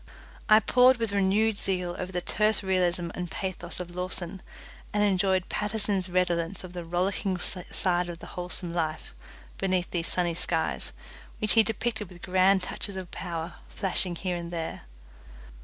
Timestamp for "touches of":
12.63-13.11